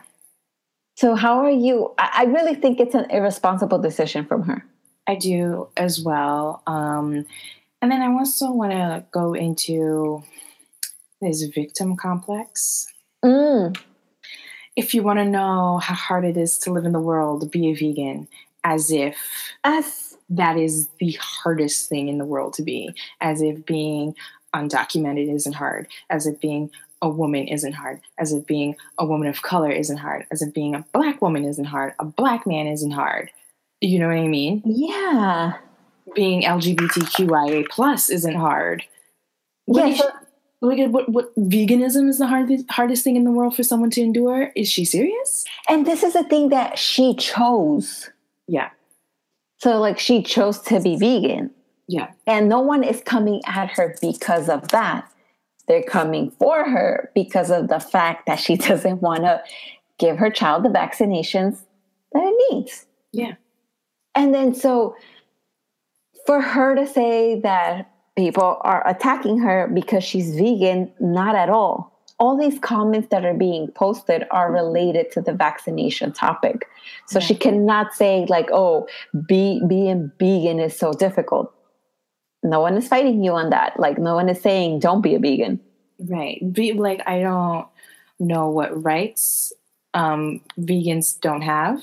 [0.96, 1.94] So how are you?
[1.98, 4.64] I, I really think it's an irresponsible decision from her.
[5.06, 6.62] I do as well.
[6.66, 7.24] Um,
[7.80, 10.22] and then I also want to go into
[11.20, 12.86] this victim complex.
[13.24, 13.74] Mm
[14.78, 17.68] if you want to know how hard it is to live in the world, be
[17.68, 18.28] a vegan,
[18.62, 19.16] as if
[19.64, 24.14] as that is the hardest thing in the world to be, as if being
[24.54, 26.70] undocumented isn't hard, as if being
[27.02, 30.54] a woman isn't hard, as if being a woman of color isn't hard, as if
[30.54, 33.32] being a black woman isn't hard, a black man isn't hard.
[33.80, 34.62] You know what I mean?
[34.64, 35.54] Yeah.
[36.14, 38.84] Being LGBTQIA plus isn't hard.
[39.66, 40.10] What yeah,
[40.60, 43.90] Oh at what, what veganism is the hardest hardest thing in the world for someone
[43.90, 44.50] to endure.
[44.56, 45.44] Is she serious?
[45.68, 48.10] And this is a thing that she chose.
[48.48, 48.70] Yeah.
[49.58, 51.50] So like she chose to be vegan.
[51.86, 52.10] Yeah.
[52.26, 55.10] And no one is coming at her because of that.
[55.68, 59.42] They're coming for her because of the fact that she doesn't want to
[59.98, 61.62] give her child the vaccinations
[62.12, 62.86] that it needs.
[63.12, 63.34] Yeah.
[64.14, 64.96] And then so
[66.26, 70.92] for her to say that people are attacking her because she's vegan.
[71.00, 71.94] Not at all.
[72.18, 76.68] All these comments that are being posted are related to the vaccination topic.
[77.06, 77.26] So yeah.
[77.26, 78.88] she cannot say like, "Oh,
[79.28, 81.54] be, being vegan is so difficult."
[82.42, 83.78] No one is fighting you on that.
[83.78, 85.60] Like, no one is saying don't be a vegan.
[86.00, 86.40] Right.
[86.52, 87.66] Be like, I don't
[88.20, 89.52] know what rights
[89.94, 91.82] um, vegans don't have.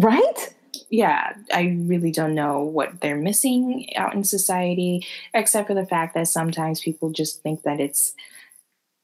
[0.00, 0.54] Right
[0.90, 6.14] yeah, I really don't know what they're missing out in society, except for the fact
[6.14, 8.14] that sometimes people just think that it's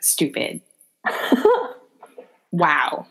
[0.00, 0.60] stupid.
[2.52, 3.06] wow.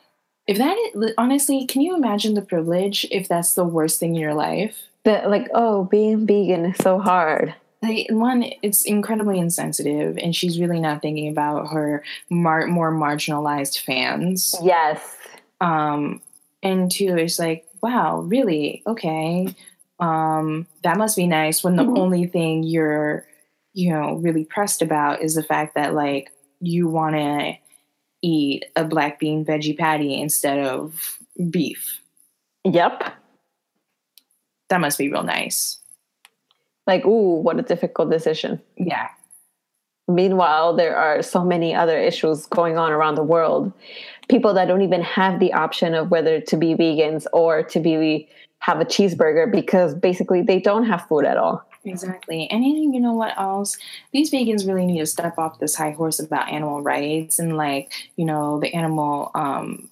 [0.48, 4.22] If that is, honestly, can you imagine the privilege if that's the worst thing in
[4.22, 4.78] your life?
[5.06, 7.56] That, like, oh, being vegan is so hard.
[7.82, 13.80] Like, one, it's incredibly insensitive, and she's really not thinking about her mar- more marginalized
[13.82, 14.56] fans.
[14.64, 15.18] Yes.
[15.60, 16.22] Um,
[16.62, 18.82] and two, it's like, wow, really?
[18.88, 19.54] Okay.
[20.00, 21.98] Um, that must be nice when the mm-hmm.
[21.98, 23.28] only thing you're,
[23.74, 27.54] you know, really pressed about is the fact that like you want to
[28.22, 31.20] eat a black bean veggie patty instead of
[31.50, 32.00] beef.
[32.64, 33.14] Yep.
[34.70, 35.80] That must be real nice.
[36.88, 38.62] Like, ooh, what a difficult decision.
[38.78, 39.10] Yeah.
[40.08, 43.72] Meanwhile, there are so many other issues going on around the world.
[44.30, 48.30] People that don't even have the option of whether to be vegans or to be
[48.60, 51.66] have a cheeseburger because basically they don't have food at all.
[51.86, 52.50] Exactly.
[52.50, 53.78] And you know what else?
[54.14, 57.92] These vegans really need to step off this high horse about animal rights and like,
[58.16, 59.90] you know, the animal um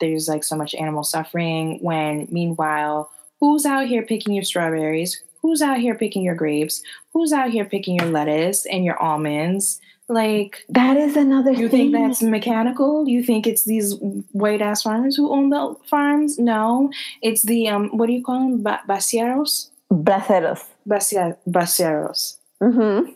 [0.00, 5.22] there's like so much animal suffering when meanwhile who's out here picking your strawberries?
[5.44, 6.82] who's out here picking your grapes?
[7.12, 9.78] Who's out here picking your lettuce and your almonds?
[10.08, 11.52] Like that is another.
[11.52, 11.92] You thing.
[11.92, 13.08] think that's mechanical?
[13.08, 13.94] You think it's these
[14.32, 16.38] white ass farmers who own the farms?
[16.38, 16.90] No,
[17.22, 17.88] it's the um.
[17.96, 18.62] What do you call them?
[18.62, 19.70] Ba- baseros.
[19.90, 20.64] Braceros.
[20.86, 22.36] baseros.
[22.62, 23.12] Mm-hmm.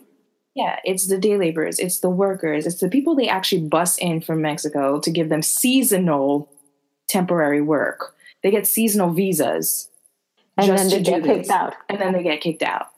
[0.55, 1.79] Yeah, it's the day laborers.
[1.79, 2.65] It's the workers.
[2.65, 6.51] It's the people they actually bus in from Mexico to give them seasonal
[7.07, 8.15] temporary work.
[8.43, 9.89] They get seasonal visas.
[10.57, 11.75] And then they get kicked out.
[11.87, 12.88] And then they get kicked out.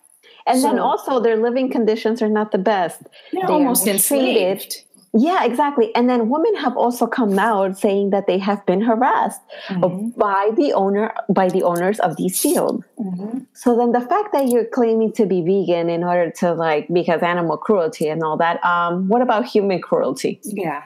[0.48, 3.02] And so, then also their living conditions are not the best.
[3.32, 4.84] They're they almost enslaved.
[5.14, 5.94] Yeah, exactly.
[5.94, 10.18] And then women have also come out saying that they have been harassed mm-hmm.
[10.18, 12.86] by the owner by the owners of these fields.
[12.98, 13.40] Mm-hmm.
[13.54, 17.22] So then the fact that you're claiming to be vegan in order to like because
[17.22, 20.40] animal cruelty and all that, um, what about human cruelty?
[20.44, 20.86] Yeah.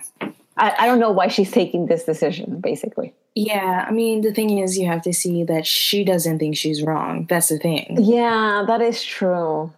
[0.58, 3.14] I, I don't know why she's taking this decision, basically.
[3.36, 6.82] Yeah, I mean, the thing is, you have to see that she doesn't think she's
[6.82, 7.26] wrong.
[7.30, 7.98] That's the thing.
[8.00, 9.74] Yeah, that is true.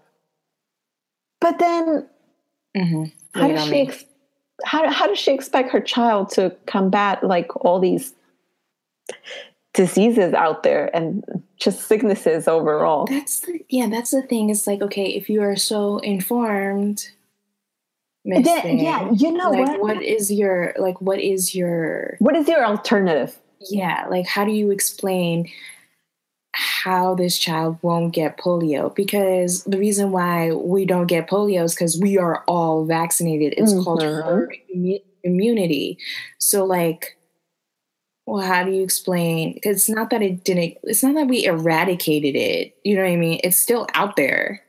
[1.41, 2.07] But then,
[2.75, 3.05] mm-hmm.
[3.39, 3.81] how does she?
[3.81, 4.05] Ex-
[4.63, 8.13] how how does she expect her child to combat like all these
[9.73, 11.23] diseases out there and
[11.57, 13.05] just sicknesses overall?
[13.05, 14.49] That's the, yeah, that's the thing.
[14.49, 17.09] It's like okay, if you are so informed,
[18.27, 19.81] then, yeah, you know like, what?
[19.81, 20.99] What is your like?
[21.01, 23.37] What is your what is your alternative?
[23.69, 25.49] Yeah, like how do you explain
[26.57, 31.75] how this child won't get polio because the reason why we don't get polio is
[31.75, 33.53] because we are all vaccinated.
[33.57, 33.83] It's mm-hmm.
[33.83, 34.55] called herd
[35.23, 35.99] immunity.
[36.39, 37.17] So, like,
[38.25, 39.53] well, how do you explain?
[39.53, 42.75] Because it's not that it didn't, it's not that we eradicated it.
[42.83, 43.39] You know what I mean?
[43.43, 44.61] It's still out there.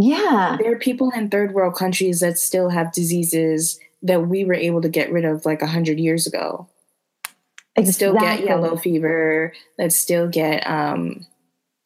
[0.00, 0.56] Yeah.
[0.60, 4.80] There are people in third world countries that still have diseases that we were able
[4.82, 6.68] to get rid of like a hundred years ago.
[7.76, 7.92] Exactly.
[7.92, 9.52] Still get yellow fever.
[9.78, 11.26] Let's still get um,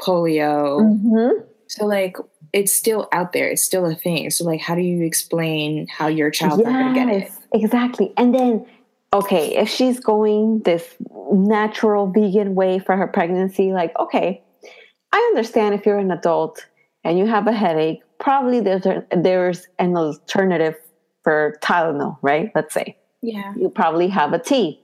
[0.01, 0.81] polio.
[0.81, 1.45] Mm-hmm.
[1.69, 2.17] So like
[2.53, 3.49] it's still out there.
[3.49, 4.31] It's still a thing.
[4.31, 7.33] So like, how do you explain how your child's yes, not going to get it?
[7.55, 8.13] Exactly.
[8.17, 8.67] And then,
[9.13, 10.97] okay, if she's going this
[11.33, 14.43] natural vegan way for her pregnancy, like, okay,
[15.13, 16.67] I understand if you're an adult
[17.05, 20.77] and you have a headache, probably there's there's an alternative
[21.23, 22.51] for Tylenol, right?
[22.55, 22.97] Let's say.
[23.23, 23.55] Yeah.
[23.57, 24.81] You probably have a tea.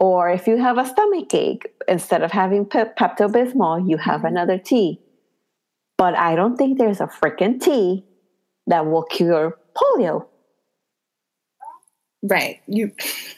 [0.00, 4.26] Or if you have a stomach ache, instead of having Pepto Bismol, you have mm-hmm.
[4.26, 5.00] another tea.
[5.96, 8.04] But I don't think there's a freaking tea
[8.66, 10.26] that will cure polio.
[12.24, 12.60] Right.
[12.66, 12.92] You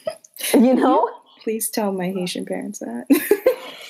[0.54, 1.10] you know?
[1.42, 3.04] Please tell my Haitian parents that.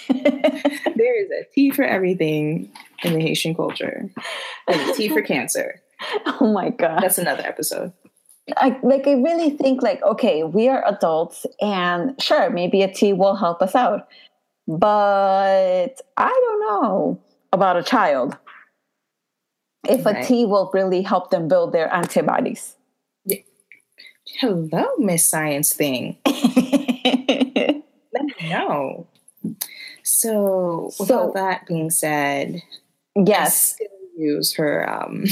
[0.09, 2.71] there is a tea for everything
[3.03, 4.11] in the Haitian culture.
[4.69, 5.81] And a tea for cancer.
[6.41, 7.03] Oh my god.
[7.03, 7.93] That's another episode.
[8.59, 13.13] I like I really think like okay, we are adults and sure, maybe a tea
[13.13, 14.09] will help us out.
[14.67, 18.37] But I don't know about a child.
[19.89, 20.25] If right.
[20.25, 22.77] a tea will really help them build their antibodies.
[23.27, 23.39] Yeah.
[24.39, 26.17] Hello, Miss Science Thing.
[26.27, 29.07] Let me know.
[30.05, 32.63] So, with so, all that being said,
[33.17, 33.77] yes,
[34.17, 35.25] use her um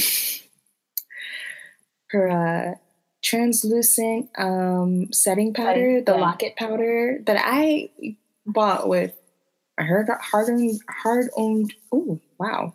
[2.11, 2.75] her uh
[3.23, 7.91] translucent um, setting powder, the Lock-It powder that I
[8.45, 9.13] bought with
[9.81, 12.75] hard hard earned hard owned oh wow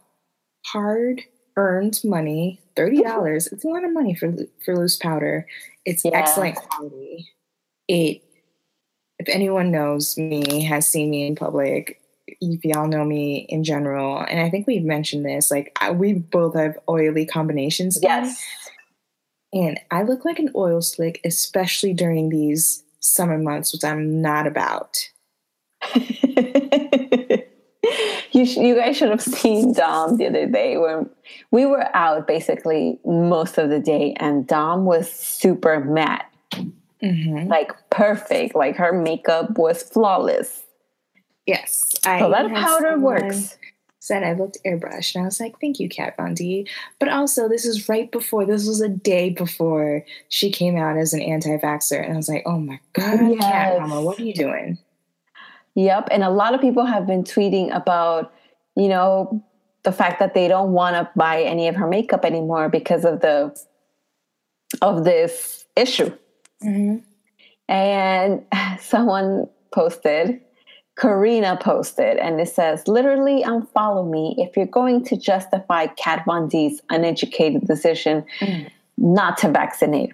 [0.66, 1.22] hard
[1.56, 3.48] earned money thirty dollars.
[3.48, 4.34] it's a lot of money for
[4.64, 5.46] for loose powder.
[5.86, 6.12] It's yeah.
[6.14, 7.30] excellent quality.
[7.88, 8.24] It
[9.20, 12.02] if anyone knows me has seen me in public
[12.42, 16.14] if y'all know me in general, and I think we've mentioned this, like I, we
[16.14, 17.98] both have oily combinations.
[18.02, 18.44] Yes
[19.54, 24.48] and I look like an oil slick, especially during these summer months, which I'm not
[24.48, 24.98] about.
[25.96, 26.04] you,
[28.46, 31.10] sh- you guys should have seen Dom the other day when
[31.52, 36.30] we were out basically most of the day, and Dom was super matte.
[37.04, 37.48] Mm-hmm.
[37.48, 38.56] Like perfect.
[38.56, 40.64] Like her makeup was flawless.
[41.46, 41.96] Yes.
[42.06, 43.58] I so that powder works
[44.08, 45.16] said I looked airbrushed.
[45.16, 46.68] And I was like, thank you, Kat Von D.
[46.98, 51.14] But also, this is right before, this was a day before she came out as
[51.14, 52.02] an anti vaxxer.
[52.02, 53.42] And I was like, oh my God, yes.
[53.42, 54.78] Cat Mama, what are you doing?
[55.76, 56.08] Yep.
[56.10, 58.34] And a lot of people have been tweeting about,
[58.76, 59.44] you know,
[59.84, 63.20] the fact that they don't want to buy any of her makeup anymore because of
[63.20, 63.56] the
[64.82, 66.12] of this issue.
[66.64, 66.98] Mm-hmm.
[67.70, 68.46] And
[68.82, 70.42] someone posted
[70.98, 76.48] Karina posted, and it says, literally unfollow me if you're going to justify Kat Von
[76.48, 78.70] D's uneducated decision mm.
[78.98, 80.14] not to vaccinate.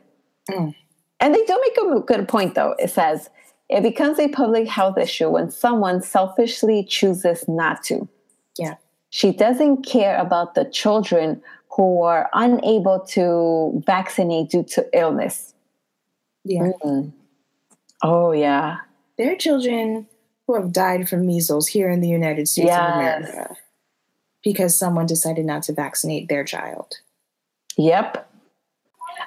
[0.50, 0.76] Mm.
[1.22, 2.76] And they do make a good point, though.
[2.80, 3.30] It says,
[3.70, 8.10] it becomes a public health issue when someone selfishly chooses not to.
[8.60, 8.76] Yeah.
[9.10, 11.42] She doesn't care about the children
[11.78, 15.53] who are unable to vaccinate due to illness.
[16.44, 16.72] Yeah.
[16.84, 17.14] Mm.
[18.02, 18.78] Oh, yeah.
[19.18, 20.08] There are children
[20.48, 22.80] who have died from measles here in the United States yes.
[22.80, 23.56] of America
[24.44, 26.96] because someone decided not to vaccinate their child.
[27.78, 28.30] Yep.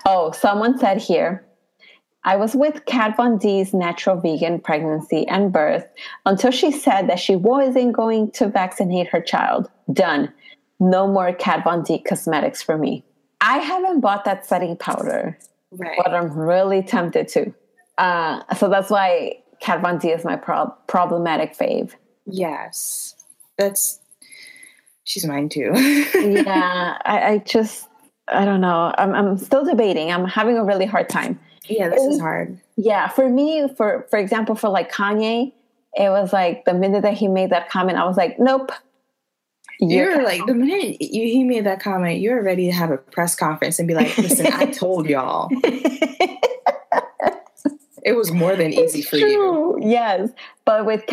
[0.05, 1.45] Oh, someone said here,
[2.25, 5.87] I was with Kat Von D's natural vegan pregnancy and birth
[6.27, 9.71] until she said that she wasn't going to vaccinate her child.
[9.93, 10.33] Done.
[10.81, 13.05] No more Kat Von D cosmetics for me.
[13.41, 15.39] I haven't bought that setting powder,
[15.79, 15.99] Right.
[16.03, 17.55] but I'm really tempted to.
[17.99, 21.93] Uh, so that's why Kat Von D is my prob- problematic fave.
[22.27, 23.15] Yes.
[23.59, 24.01] That's
[25.05, 25.73] she's mine too.
[26.15, 27.89] yeah, I, I just,
[28.29, 28.93] I don't know.
[28.99, 30.11] I'm, I'm still debating.
[30.13, 31.39] I'm having a really hard time.
[31.69, 32.61] yeah, this is hard.
[32.77, 35.53] Yeah, for me, for for example, for like Kanye,
[35.95, 38.71] it was like the minute that he made that comment, I was like, nope.
[39.81, 42.97] You're You're like the minute you, he made that comment, you're ready to have a
[42.97, 45.49] press conference and be like, "Listen, I told y'all
[48.05, 50.31] it was more than easy for you." Yes,
[50.65, 51.05] but with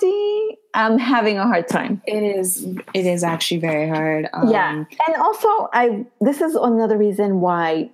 [0.00, 2.02] D, I'm having a hard time.
[2.06, 2.66] It is.
[2.92, 4.28] It is actually very hard.
[4.32, 7.90] Um, yeah, and also I this is another reason why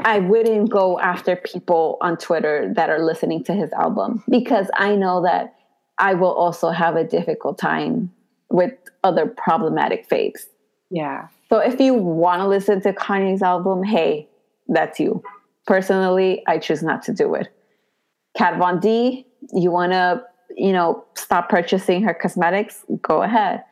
[0.00, 4.96] I wouldn't go after people on Twitter that are listening to his album because I
[4.96, 5.54] know that
[5.98, 8.10] I will also have a difficult time
[8.52, 8.72] with
[9.02, 10.46] other problematic faves.
[10.90, 11.28] yeah.
[11.48, 14.26] So if you want to listen to Kanye's album, hey,
[14.68, 15.22] that's you.
[15.66, 17.48] Personally, I choose not to do it.
[18.36, 20.22] Kat Von D, you want to,
[20.56, 22.86] you know, stop purchasing her cosmetics?
[23.02, 23.64] Go ahead.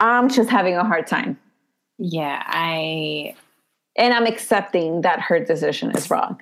[0.00, 1.38] I'm just having a hard time.
[1.98, 3.34] Yeah, I
[3.96, 6.40] And I'm accepting that her decision is wrong.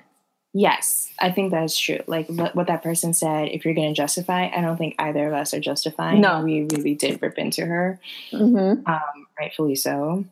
[0.53, 1.99] Yes, I think that's true.
[2.07, 5.33] Like what, that person said, if you're going to justify, I don't think either of
[5.33, 6.21] us are justifying.
[6.21, 6.41] No.
[6.41, 7.99] we really did rip into her,
[8.31, 8.85] Mm-hmm.
[8.89, 9.01] um,
[9.39, 10.25] rightfully so.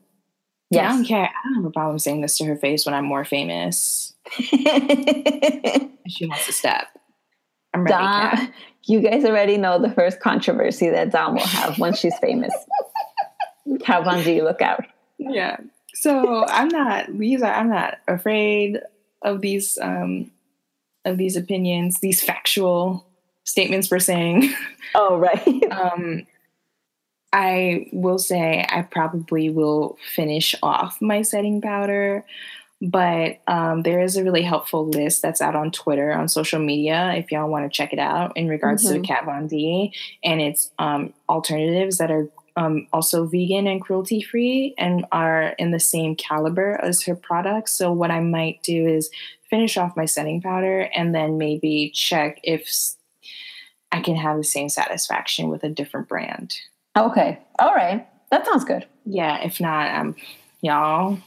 [0.70, 1.24] Yeah, I don't care.
[1.26, 4.14] I don't have a problem saying this to her face when I'm more famous.
[6.08, 6.88] She wants to step.
[7.74, 7.94] I'm ready.
[7.94, 8.36] Kat.
[8.38, 8.54] Dom,
[8.86, 12.54] you guys already know the first controversy that Dom will have once she's famous.
[13.82, 14.84] Kat Von D, look out.
[15.20, 15.58] Yeah.
[15.94, 17.18] So I'm not.
[17.18, 17.54] These are.
[17.54, 18.80] I'm not afraid
[19.22, 19.78] of these.
[19.82, 20.32] Um,
[21.04, 23.04] of these opinions, these factual
[23.44, 24.54] statements we're saying.
[24.94, 25.64] Oh, right.
[25.72, 26.28] um,
[27.34, 32.26] I will say I probably will finish off my setting powder,
[32.82, 37.14] but um, there is a really helpful list that's out on Twitter, on social media,
[37.16, 38.96] if y'all want to check it out in regards Mhm.
[39.02, 39.94] to Kat Von D.
[40.24, 45.72] And it's um, alternatives that are um, also vegan and cruelty free and are in
[45.72, 47.74] the same caliber as her products.
[47.74, 49.10] So, what I might do is
[49.50, 52.96] finish off my setting powder and then maybe check if
[53.92, 56.56] I can have the same satisfaction with a different brand.
[56.98, 57.40] Okay.
[57.60, 58.08] All right.
[58.32, 58.86] That sounds good.
[59.06, 60.16] Yeah, if not, um,
[60.62, 61.20] y'all,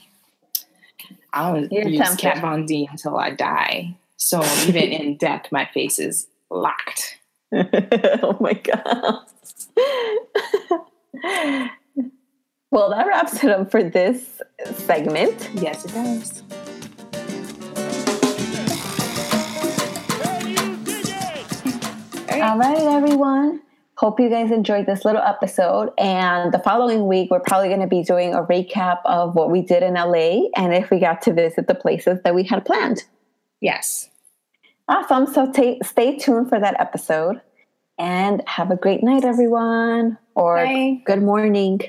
[1.33, 2.23] I'll You're use tempted.
[2.23, 3.97] Kat Von D until I die.
[4.17, 7.19] So even in death, my face is locked.
[7.53, 9.19] oh my god.
[12.71, 14.41] well, that wraps it up for this
[14.75, 15.51] segment.
[15.55, 16.43] Yes, it does.
[22.43, 23.63] All right, everyone.
[23.97, 25.91] Hope you guys enjoyed this little episode.
[25.99, 29.63] And the following week, we're probably going to be doing a recap of what we
[29.63, 33.05] did in LA and if we got to visit the places that we had planned.
[33.61, 34.11] Yes.
[34.89, 35.27] Awesome.
[35.27, 37.41] So ta stay tuned for that episode
[37.99, 41.01] and have a great night, everyone, or Bye.
[41.05, 41.81] good morning.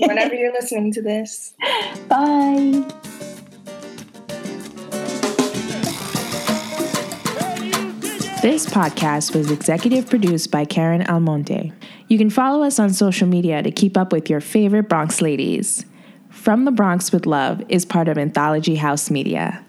[0.00, 1.54] Whenever you're listening to this.
[2.08, 2.84] Bye.
[8.42, 11.72] This podcast was executive produced by Karen Almonte.
[12.08, 15.84] You can follow us on social media to keep up with your favorite Bronx ladies.
[16.30, 19.62] From the Bronx with Love is part of Anthology House Media.